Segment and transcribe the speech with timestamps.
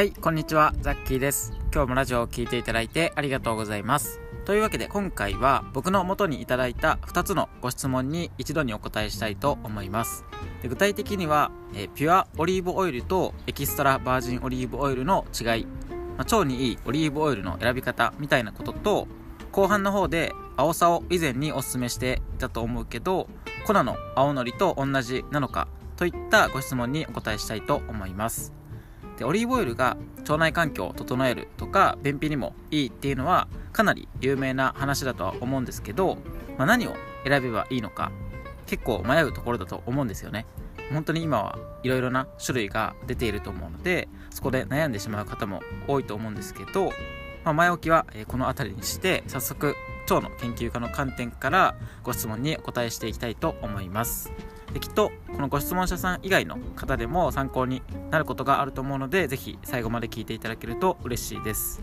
[0.00, 1.52] はい、こんにちは、ザッキーです。
[1.74, 4.18] 今日もラジオを聴いていただいてありがとうございます。
[4.46, 10.24] というわけで今回は僕の元にいただいた2つのご質問に一度にお答えしたいと思います。
[10.62, 15.66] で具体的には、えピュアオリーブオイルとエキストラバージンオリーブオイルの違い、
[16.16, 19.06] まあ腸にいいオリーブオイルの選び方みたいなことと、
[19.52, 23.28] 後半の方で青さを以前にお勧めしていたと思うけど、
[23.66, 28.59] 粉の青のりと同じなのかといったご質問にお答えしたいと思います。
[29.20, 36.16] でオリーブオイルが腸内環境を整えるとか便秘にもいいっていうのはかなり有名な話だとは思うんですけど、
[36.56, 36.94] まあ、何を
[37.24, 38.10] 選べばいいのか
[38.66, 40.46] 結構迷うところだと思うんですよね。
[40.90, 46.86] 本当に今はいろいろな種類が出ていると思うのでそこで悩んでしまう方も多いと思うんですけど、
[47.44, 49.76] まあ、前置きはこの辺りにして早速
[50.10, 54.32] 腸の研究家の観点からご質問にお答えしていきたいと思います。
[54.72, 61.82] できっとこのご質問者さん以外の方でも参考になることがあると思うのでぜひ最後まで聞いていただけると嬉しいです。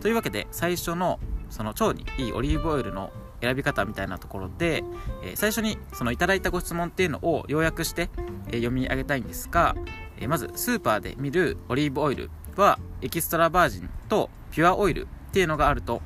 [0.00, 4.82] というわけで最初のその腸にいいオリーブオイルの選び方みたいなところで、
[5.22, 8.08] えー最初にそのいただいたご質問っていうのを要約して、
[8.48, 9.76] えー読み上げたいんですが、
[10.18, 16.00] えーまずスーパーで見るオリーブオイルはエキストラバージンとピュアオイルっていうのがあると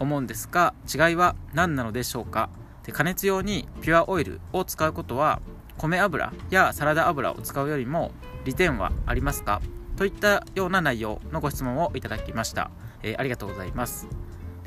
[0.00, 2.50] 思うんですが違いは何なのでしょうか？
[2.84, 5.40] で加熱用にピュアオイルを使うことは
[5.78, 8.12] 米油やサラダ油を使うよりも
[8.44, 9.60] 利点はありますか？
[9.96, 12.70] といったような内容のご質問をいただきました、
[13.02, 14.08] えーありがとうございます。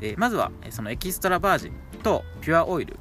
[0.00, 2.98] でまずはそのエキストラバージンとピュアオイル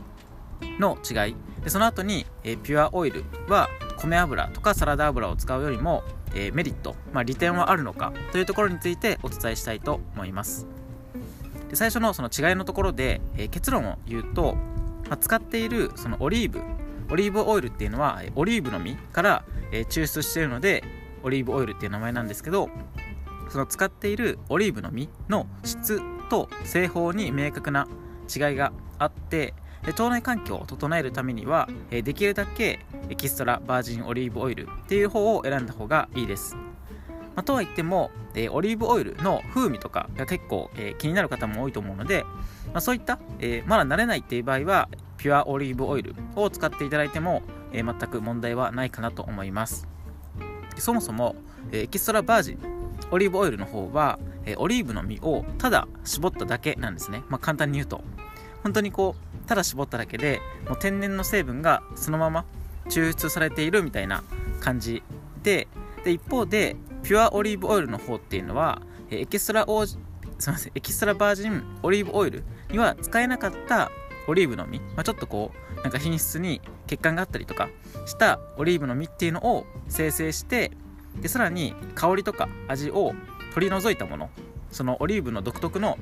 [0.80, 1.36] の違い。
[1.64, 6.03] でその後に、えーピュアオイルは米油とかサラダ油を使うよりも、
[6.34, 8.14] えーメリット、まあ、利点はあるのか？
[8.31, 10.67] というところについてお伝えしたいと思います。
[11.69, 14.56] で最初のその違いのところで、え結論を言うと、
[15.09, 16.62] まあ、使っているそのオリーブ
[17.09, 20.84] オリーブオイルっていうのはオリーブの実から、え抽出しているので
[21.23, 22.70] オリーブオイルっていう名前なんですけど
[23.50, 27.88] その使っているオリーブの実の質と製法に明確な
[28.34, 29.53] 違いがあって
[29.88, 32.79] 腸内環境を整えるためには、できるだけ
[33.09, 38.09] エキストラバージンオリーブオイルっていう方を選んだ方がいいです、まあとは言っても、
[38.52, 42.24] オリーブオイルの風味とかが結構、気になる方も多いと思うので、
[42.74, 43.19] まあ、そういった、
[43.68, 44.90] まだ慣れないっていう場合は
[45.25, 47.41] ピュアオリーブオイルを使っていただいても、
[47.74, 49.88] えー全く問題はないかなと思います。
[50.78, 51.36] そもそも、
[51.72, 52.59] えーエキストラバージン
[53.09, 58.03] オリーブオイルの方は、えーオリーブの実をただ絞っただけなんですね、まあ、簡単に言うと。
[58.62, 62.46] 本当にこうただ絞っただけでもう天然の成分がそのまま
[62.90, 64.24] 抽出されているみたいな
[64.59, 65.02] 感じ
[65.41, 65.68] で
[66.03, 69.97] で一方でピュアオリーブオイルの方っていうのはえエキストラオーす
[70.47, 73.91] みませんエキストラバージンオリーブオイルには使えなかった
[74.28, 77.69] オリーブの実、まあ、ちょっとこうなんか品質に欠陥があったりとか
[78.06, 80.72] したオリーブの実っていうのを生成して
[81.22, 83.14] でさらに香りとか味を
[83.53, 84.30] 取り除いたもの
[84.72, 85.97] そのオリーブの独特の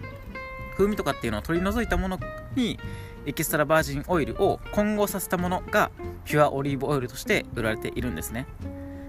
[0.77, 2.19] 風味とかっていうのを取り除いたもの
[2.55, 2.79] に
[3.25, 5.91] エキストラバージンオイルを混合させたものが
[6.25, 8.47] ピュアオリーブオイルとして売られているんですね、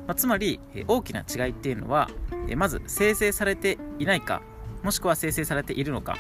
[0.07, 2.11] まあつまり大きな違いっていうのは
[2.57, 4.43] まず生成されていないか
[4.83, 6.17] もしくは生成されているのか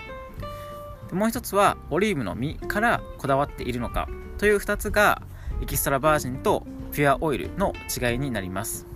[1.14, 4.08] もう一つはオリーブの実からこだわっているのか
[4.38, 5.22] という2つが
[5.62, 8.86] エキストラバージンとピュアオイルの違いになります。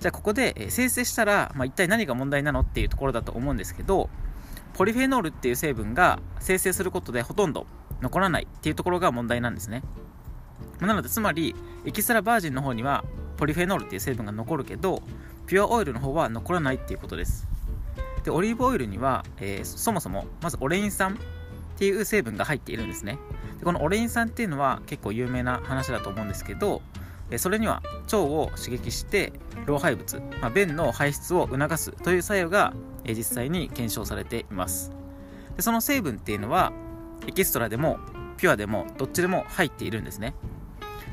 [0.00, 4.10] じゃあここで生成したら、まあ、一体何が問題なのっていうところだと思うんですけど
[4.74, 7.66] ポリフェノールっていう成分が生成することでほとんど
[8.02, 9.82] 残らないっていうところが問題なんですね。
[10.80, 11.54] なのでつまり
[11.86, 13.04] エキストラバージンの方には
[13.36, 15.02] ポリフェノールっていう成分が残るけど
[15.46, 17.48] ピュアオイルの方は残らないっていうことです。
[18.24, 23.18] でオリーブオイルには、えーそもそもまずオレイン酸っていう成分が入っているんですね。
[23.58, 26.82] でこのオレイン酸っていうのは結構有名な話だと思うんですけど
[27.36, 29.32] それには腸を刺激して
[29.66, 32.74] 老廃物、まあ、便の排出を促すという作用が、
[33.06, 34.92] 実際に検証されています。
[35.56, 36.72] でその成分っていうのは
[37.26, 37.98] エキストラでも
[38.36, 40.34] ピュアでもどっちでも入っているんですね、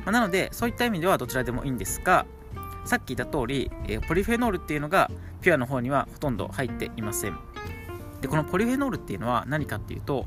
[0.04, 2.26] まあなのでそういった意味ではどちらでもいいんですが
[2.84, 7.38] さっき言った通り、えポリフェノールっていうのがピュアの方にはほとんど入っていません。
[8.20, 10.26] でこのポリフェノールっていうのは何かっていうと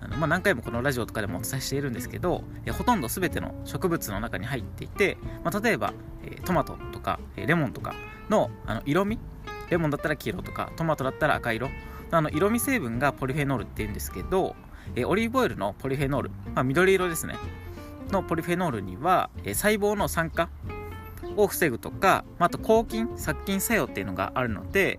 [0.00, 5.92] あの、まあ、何回もこのラジオとかでもお伝えしているんですけど、えほとんど全ての植物の中に入っていて、まあ、例えば、
[6.24, 7.94] えトマトとか、えレモンとか
[8.28, 9.18] のあの色味？
[9.70, 11.68] レモンだったら黄色とかトマトだったら赤色？
[12.10, 14.54] あの色味成分がポリフェノールっていうんですけど、
[14.94, 17.34] えオリーブオイルのポリフェノール、まあ、緑色ですね。
[18.10, 20.48] のポリフェノールには、え細胞の酸化
[21.36, 24.98] を防ぐとか、まあ、と抗菌殺菌作用っていうのがあるので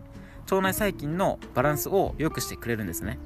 [0.50, 3.20] 腸内細菌のバランスを良くしてくれるんですね。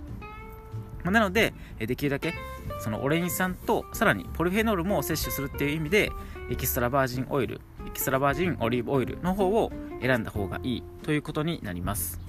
[1.04, 2.34] なのでできるだけ
[2.80, 6.12] そのオレイン酸とさらにポリフェノールも摂取するっていう意味で
[6.52, 9.72] エキストラバージンオイルエキストラバージンオリーブオイルの方を
[10.02, 12.20] 選んだ方がいいということになります。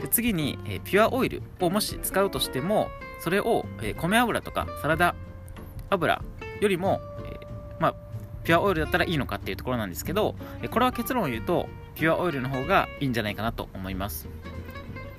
[0.00, 2.88] で次に、え、ピュアオイルをもし使うとしても
[3.20, 5.14] それを、え、米油とかサラダ
[5.90, 6.22] 油
[6.60, 7.00] よりも、
[7.80, 7.94] まあ
[8.48, 10.34] ピュアオイルだったらいいのかっていうところなんですけど、
[10.70, 14.26] これは結論を言うとピュアオイルの方がいいんじゃないかなと思います。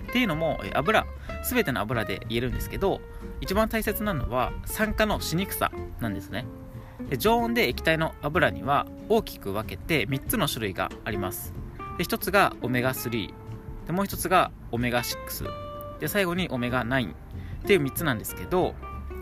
[0.08, 1.06] っていうのも、油
[1.48, 3.02] 全ての油で言えるんですけど
[3.40, 6.46] 一番大切なのは酸化のしにくさなんですね。
[7.08, 11.54] で常温で液体の油には大きく分けて3つの種類があります。
[12.00, 13.32] で1つがオメガ3
[13.86, 17.14] でもう1つがオメガ6で最後にオメガ9っ
[17.68, 18.74] ていう3つなんですけど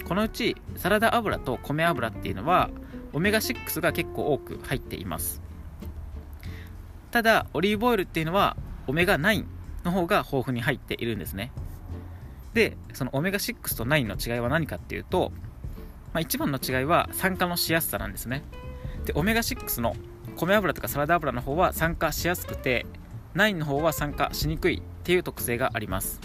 [0.07, 2.69] このうちサラダ油と米油っていうのは
[3.18, 5.42] オメガ6が結構多く入っています。
[7.10, 8.56] ただオリーブオイルっていうのは
[8.86, 9.44] オメガ9
[9.84, 11.52] の方が豊富に入っているんですね。
[12.54, 15.31] でそのオメガ6と9の違いは何かっていうと、
[16.14, 18.44] まあ、一番の違いは酸化のしやすさなんですね。
[19.06, 19.96] でオメガ6の
[20.36, 22.86] 米油とかサラダ油の方は酸化しやすくて
[23.34, 26.22] 9の方は酸化しにくいっていう特性があります。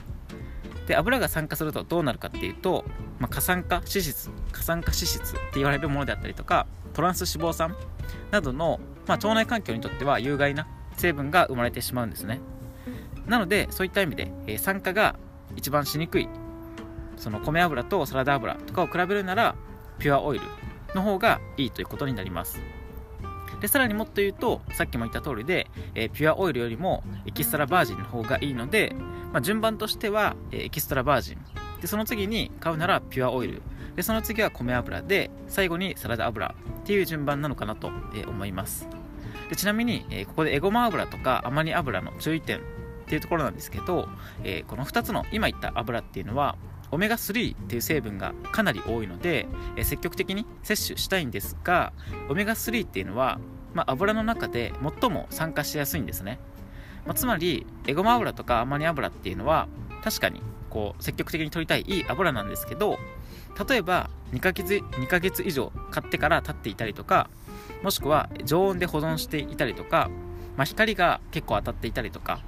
[0.86, 2.84] で油が酸化するとどうなるかっていうと、
[3.18, 7.76] まあ、過酸化脂質過酸化脂質って言われるものであったりとかトランス脂肪酸
[8.30, 10.66] などの、まあ、腸内環境にとっては有害な
[10.96, 12.40] 成分が生まれてしまうんですね。
[13.26, 15.16] なのでそういった意味で、えー、酸化が
[15.56, 16.28] 一番しにくい
[17.16, 19.54] その米油とサラダ油とかを比べるなら
[19.98, 20.44] ピュアオイル
[20.94, 22.60] の方がいいということになります。
[23.60, 28.92] でさらにもっと言うとさっきも言った通りで、えー、ピュアオイルよりもエキストラバージンの方がいいので、
[29.32, 31.38] まあ、順番としては、えー、エキストラバージン。
[31.80, 33.62] でその次に買うならピュアオイル。
[33.94, 36.54] でその次は米油で最後にサラダ油。
[36.82, 37.90] っていう順番なのかなと、
[38.26, 38.88] 思います。
[39.48, 42.60] でちなみに、えここでエゴマ油とかアマニ油の注意点っ
[43.06, 44.08] ていうところなんですけど、
[44.44, 46.56] え、この2つの今言った油っていうのは
[46.90, 49.46] オメガ3っていう成分がかなり多いので、
[49.76, 51.92] え、積極的に摂取したいんですが
[52.28, 53.38] オメガ3っていうのは、
[53.74, 56.38] まあ、油の中で最も酸化しやすいんですね、
[57.06, 59.68] まあ、つまりエゴマ油とかアマニ油っていうのは
[60.02, 62.98] 確かにこう積極的に取りたいいい油なんですけど
[63.68, 67.28] 例えば2ヶ月 ,2 ヶ月以上買ってから経っていたりとか
[67.82, 70.10] もしくは常温で保存していたりとか、
[70.56, 72.40] まあ、光が結構当たっていたりとか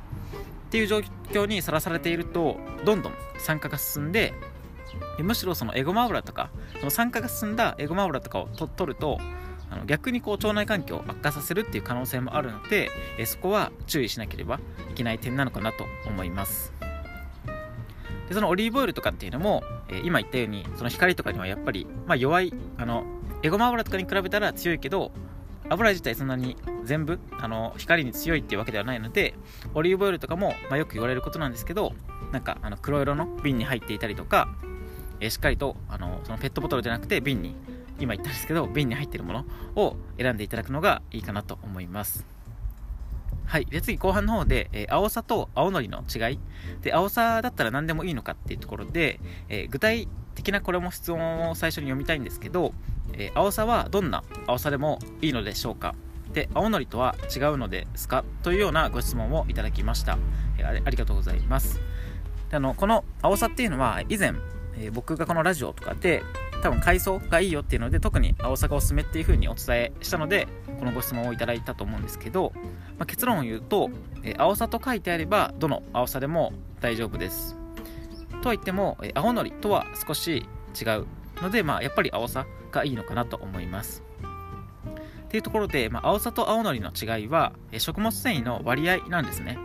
[0.69, 0.99] っていう状
[1.31, 4.33] 況にさらされているとどんどん酸化が進んで
[5.19, 9.19] むしろそのエゴマ油とかその酸化が進んだエゴマ油とかをと取ると
[9.71, 14.61] あの逆にこう腸内環境を悪化させるっていう可能性もあるのでえそこは注意しなければ
[14.91, 16.84] いけない点なのかなと思います。
[18.29, 23.05] でそのオリーブオイルとかっていうのも、え今言ったようにその光とかにはやっぱり、まあ、弱いあの
[23.43, 25.13] エゴマ油とかに比べたら強いけど
[25.69, 29.35] 油自体そんなに全部あの光に強いっていうわけではないので
[29.75, 31.93] オリーブオイルとかも、まあ、よく言われることなんですけど
[32.33, 34.49] なんかあの黒色の瓶に入っていたりとか、
[35.21, 37.55] えー、しっかりとあのそのペットボトルじゃなくて瓶に
[37.99, 39.45] 今言ったんですけど瓶に入ってるもの
[39.77, 42.34] を選んでいただくのがいいかなと思います。
[43.47, 43.67] はい。
[43.67, 46.39] で次後半の方で、えー、青さと青のりの違い。
[46.83, 52.73] で青さだったら何でもいいのかっていうところで、えー、具体的なこれも質問を最初に読みたいんですけど
[53.13, 55.95] えー、青さはどんな青さでもいいのでしょうか。
[56.33, 60.19] で青のりとは違うのですかというようなご質問をいただきました、
[60.59, 61.81] え、ありがとうございます。
[62.51, 64.33] であのこの青さっていうのは以前、
[64.79, 66.23] えー、僕がこのラジオとかで
[66.63, 72.53] 多分海藻がいいよっていうので特に青さがおすすめっていう風にお伝えしたのでこのご質問をいただいたと思うんですけど、
[72.99, 73.91] まあ、結論を言うと、
[74.23, 77.57] えー、青さと書いてあればどの青さでも大丈夫です
[78.43, 80.47] とは言っても、えー、青のりとは少し
[80.81, 81.07] 違う
[81.43, 84.03] ので、まあ、やっぱり青さがいいのかなと思います。
[85.25, 89.59] っていうところで、まあ、青さと青のりの違いはえ食物繊維の割合なんですね。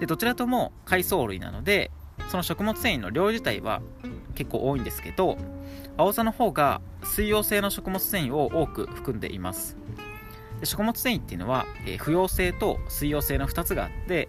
[0.00, 1.90] でどちらとも海藻類なので
[2.30, 3.80] その食物繊維の量自体は
[4.38, 5.36] 結構多いんですけど
[5.96, 9.76] 青さの方が水溶性の食物繊維を多く含んでいます。
[10.60, 14.28] で食物繊維っていうのは、えー、不溶性と水溶性の2つがあって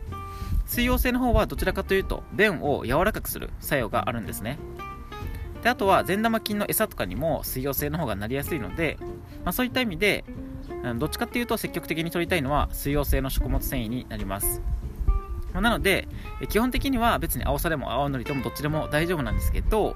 [0.66, 4.58] 水溶性の方はどちらかというと便を柔らかくする作用があるんですね。
[5.62, 8.98] であとは善玉菌の餌とかにも水溶性の方がなりやすいので、
[9.46, 10.24] まあ、そういった意味で
[10.98, 14.62] どっちかっていうと積極的に取りたいのは水溶性の食物繊維になります。
[15.54, 16.08] なので
[16.50, 19.96] 基本的には別に青さでも青のりでもどっちでも大丈夫なんですけど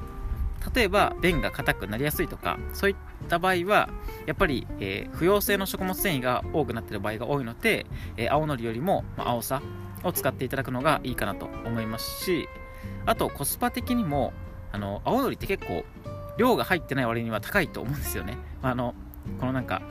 [0.74, 2.96] 例えば便が硬くなりやすいとかそういっ
[3.28, 3.90] た場合は
[4.26, 7.86] やっぱり、えー、不溶性の食物繊維が多くなっている場合が多いので、
[8.18, 9.62] えー、青のりよりも、まあ、青さ
[10.04, 12.48] を使っていただくのがいいかなと思いますし
[13.06, 14.34] あとコスパ的にも
[14.72, 15.86] あの青のりって結構
[16.38, 18.96] 量が入ってない割には高いと思うんですよね、まあ、あの
[19.40, 19.82] このなんか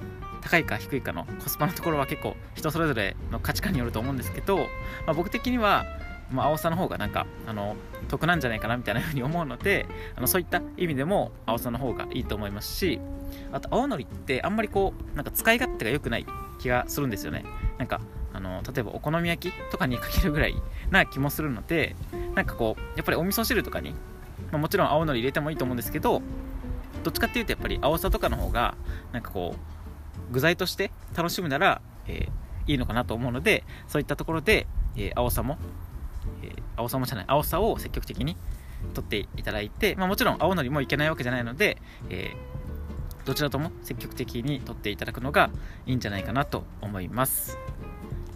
[0.41, 4.65] 高いか低いかのコスパのところは結構人それぞれの価値観によると思うんですけど、ま
[5.09, 5.87] あ、僕的には、
[6.31, 7.77] まあ、青さの方がなんかあの
[8.09, 9.87] 得なんじゃないかなみたいな風に思うので
[10.17, 13.01] あのそういった意味でも青さの方がいいと思いますし
[13.53, 16.27] あと青のりってあんまりこうなんか使い勝手が良くない
[16.59, 17.45] 気がするんですよね。
[17.79, 18.01] なんか
[18.33, 20.55] あの例えばお好み焼きとかにかけるぐらい
[20.91, 21.97] な気もするので
[22.35, 23.97] なんかこうやっぱりお味噌汁とかに、ま
[24.53, 26.23] あ、もちろん青のり入れてもいいと思うんですけど
[27.03, 28.75] どっちかっていうとやっぱり青さとかの方が
[29.12, 29.54] なんかこ
[30.31, 34.66] う具材として楽しむなら、えー、いいのかなと思うのでそういったところで、
[34.97, 35.59] えー、青さも、
[36.42, 38.37] えー、青さもじゃない青さを積極的に
[38.95, 41.78] 取っていただいて、まあ、もちろん青のりもいけないわけじゃないので、
[42.11, 42.33] え
[43.25, 45.50] どちらとも積極的に取っていただくのが
[45.87, 47.59] いいんじゃないかなと思います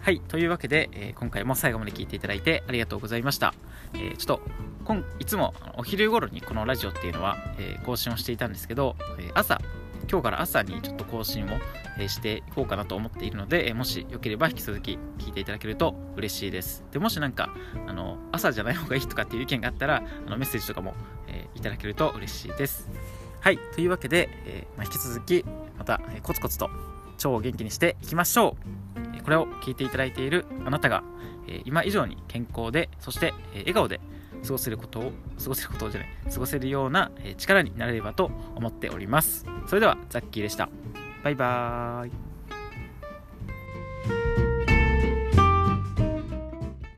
[0.07, 0.21] はい。
[0.21, 3.53] というわけで、えー、今回も最後まで聞いていただいてありがとうございました。
[3.93, 4.41] えー、ちょっと、
[4.85, 9.59] 今いつもお昼頃にこのラジオっていうのは、えー、更新をしていたんですけど、え朝、
[10.09, 11.49] 今日から朝にちょっと更新を、
[11.99, 16.83] えしていこうかなと思っているので、えもしよければ引き続き聞いていただけると嬉しいです。
[16.91, 17.49] でもしなんか、
[17.87, 20.93] あの朝じゃない方がいいとかっていう意見があったら、あのメッセージとかも、
[21.27, 22.89] えいただけると嬉しいです。
[23.41, 23.57] はい。
[23.75, 25.43] というわけで、えま、引き続き、
[25.77, 26.69] また、えコツコツと
[27.17, 28.55] 超元気にしていきましょ
[29.19, 29.23] う。
[29.23, 31.03] これを聞いていただいているあなたが、
[31.47, 33.99] え今以上に健康でそして、え笑顔で
[34.43, 39.45] 過ごせることを過ごせることじゃない過ごせるような、力になれればと思っております。
[39.67, 40.69] それではザッキーでした。
[41.23, 42.26] バイバーイ。